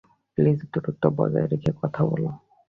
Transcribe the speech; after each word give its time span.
Please, 0.37 0.59
দূরত্ব 0.73 1.03
বজায় 1.17 1.47
রেখে 1.47 1.71
কথা 1.81 2.01
বলো। 2.05 2.29